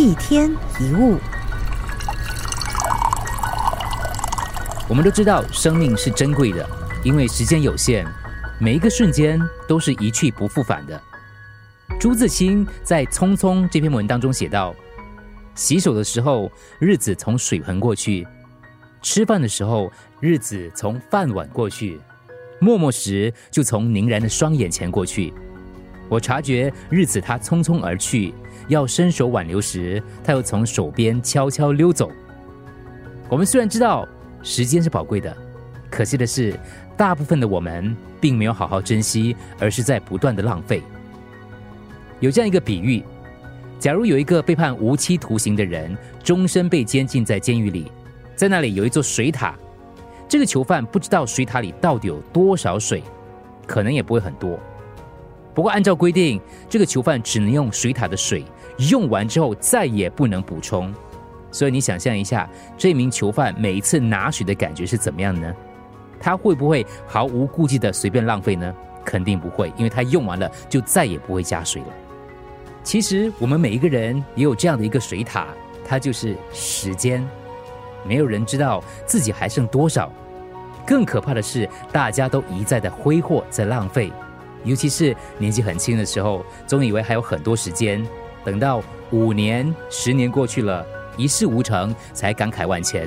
[0.00, 0.50] 一天
[0.80, 1.18] 一物。
[4.88, 6.66] 我们都知道生命是珍贵的，
[7.04, 8.06] 因为时间有限，
[8.58, 10.98] 每一个瞬间都是一去不复返的。
[12.00, 14.74] 朱自清在《匆匆》这篇文当中写道
[15.54, 18.26] ：“洗手的时候，日子从水盆过去；
[19.02, 22.00] 吃饭的时候，日子从饭碗过去；
[22.58, 25.30] 默默时，就从凝然的双眼前过去。
[26.10, 28.34] 我察觉日子它匆匆而去，
[28.68, 32.10] 要伸手挽留时，它又从手边悄悄溜走。
[33.30, 34.06] 我们虽然知道。”
[34.42, 35.36] 时间是宝贵的，
[35.90, 36.58] 可惜的是，
[36.96, 40.82] 大部分的我们并没有好好珍惜，而是在不断的浪费。
[42.20, 43.04] 有这样一个比喻：
[43.78, 47.92] 假如有一个被判无期徒刑的人，终身被监禁在监狱里，
[48.34, 49.54] 在那里有一座水塔，
[50.26, 53.02] 这个囚犯不知道水塔里到底有多少水，
[53.66, 54.58] 可能也不会很多。
[55.54, 58.44] 不过按照规定，这个囚犯只能用水塔的水，
[58.90, 60.92] 用完之后再也不能补充。
[61.50, 65.52] 所以你想象一下，这名囚犯每一次拿水的感觉是怎么样呢？
[66.20, 68.72] 他会不会毫无顾忌的随便浪费呢？
[69.04, 71.88] 肯定不会，因为他用完了就再也不会加水了。
[72.84, 75.48] 其实我们每一个人也有这样的一个水塔，
[75.84, 77.26] 它就是时间。
[78.06, 80.12] 没有人知道自己还剩多少，
[80.86, 84.12] 更可怕的是，大家都一再的挥霍在浪费，
[84.64, 88.06] 尤其是年纪很轻的时候，总以为还有很多时间，
[88.44, 90.86] 等到五年、十年过去了。
[91.16, 93.06] 一事无成，才感慨万千。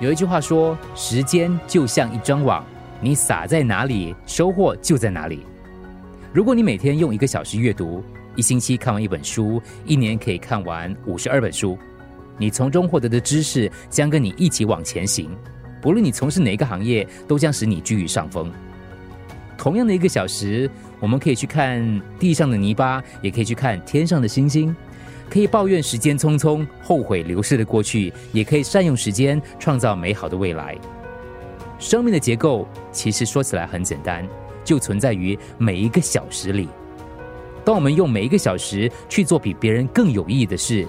[0.00, 2.64] 有一句话说：“时间就像一张网，
[3.00, 5.44] 你撒在哪里，收获就在哪里。”
[6.32, 8.02] 如果你每天用一个小时阅读，
[8.34, 11.78] 一星期看完一本书，一年可以看完五十二本书，
[12.38, 15.30] 你从中获得的知识将跟你一起往前行。
[15.80, 18.50] 不论你从事哪个行业，都将使你居于上风。
[19.56, 24.74] 同样的一个小时，我们可以去看地上的泥巴，也可以去看天上的星星。
[25.28, 30.76] 可以抱怨时间匆匆，后悔流逝的过去，也可以善用时间创造美好的未来。
[31.78, 34.26] 生命的结构其实说起来很简单，
[34.64, 36.68] 就存在于每一个小时里。
[37.64, 40.86] 当我们用每一个小时去做比别人更有意义的事，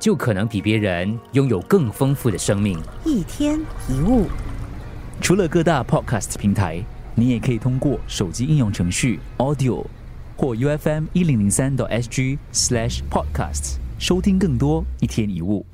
[0.00, 2.76] 就可能比别人拥有更丰富的生命。
[3.04, 4.26] 一天一物，
[5.20, 6.82] 除了各大 Podcast 平台，
[7.16, 9.84] 你也可以通过手机应用程序 Audio。
[10.36, 15.64] 或 U F M 一零零三 SG slash podcast 收听更多一天一物。